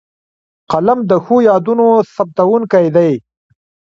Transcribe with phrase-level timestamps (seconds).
[0.71, 3.11] قلم د ښو یادونو ثبتوونکی دی